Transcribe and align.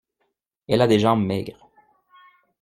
Elle 0.67 0.81
a 0.81 0.87
des 0.87 0.97
jambes 0.97 1.23
maigres. 1.23 1.69